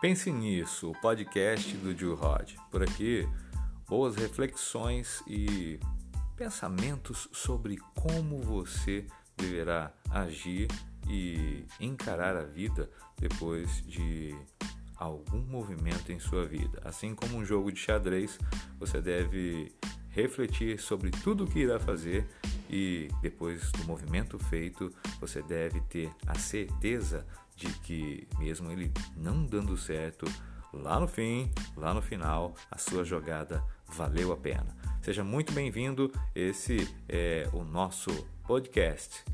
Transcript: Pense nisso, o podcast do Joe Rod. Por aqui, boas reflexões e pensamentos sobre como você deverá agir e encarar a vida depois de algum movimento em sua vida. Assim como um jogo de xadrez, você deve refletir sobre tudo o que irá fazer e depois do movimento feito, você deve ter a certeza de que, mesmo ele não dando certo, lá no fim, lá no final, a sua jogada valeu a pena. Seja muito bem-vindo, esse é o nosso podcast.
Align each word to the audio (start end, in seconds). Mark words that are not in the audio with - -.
Pense 0.00 0.32
nisso, 0.32 0.92
o 0.92 0.98
podcast 0.98 1.76
do 1.76 1.94
Joe 1.94 2.16
Rod. 2.16 2.54
Por 2.70 2.82
aqui, 2.82 3.28
boas 3.86 4.16
reflexões 4.16 5.22
e 5.26 5.78
pensamentos 6.38 7.28
sobre 7.32 7.76
como 7.94 8.40
você 8.40 9.06
deverá 9.36 9.92
agir 10.08 10.68
e 11.06 11.66
encarar 11.78 12.34
a 12.34 12.44
vida 12.44 12.90
depois 13.18 13.82
de 13.82 14.34
algum 14.96 15.42
movimento 15.42 16.10
em 16.10 16.18
sua 16.18 16.46
vida. 16.46 16.80
Assim 16.82 17.14
como 17.14 17.36
um 17.36 17.44
jogo 17.44 17.70
de 17.70 17.78
xadrez, 17.78 18.38
você 18.78 19.02
deve 19.02 19.70
refletir 20.08 20.80
sobre 20.80 21.10
tudo 21.10 21.44
o 21.44 21.46
que 21.46 21.58
irá 21.58 21.78
fazer 21.78 22.26
e 22.70 23.08
depois 23.20 23.70
do 23.72 23.84
movimento 23.84 24.38
feito, 24.38 24.90
você 25.20 25.42
deve 25.42 25.78
ter 25.82 26.10
a 26.26 26.38
certeza 26.38 27.26
de 27.60 27.72
que, 27.80 28.26
mesmo 28.38 28.70
ele 28.72 28.90
não 29.14 29.44
dando 29.44 29.76
certo, 29.76 30.24
lá 30.72 30.98
no 30.98 31.06
fim, 31.06 31.50
lá 31.76 31.92
no 31.92 32.00
final, 32.00 32.54
a 32.70 32.78
sua 32.78 33.04
jogada 33.04 33.62
valeu 33.86 34.32
a 34.32 34.36
pena. 34.36 34.74
Seja 35.02 35.22
muito 35.22 35.52
bem-vindo, 35.52 36.10
esse 36.34 36.88
é 37.08 37.48
o 37.52 37.62
nosso 37.62 38.10
podcast. 38.46 39.24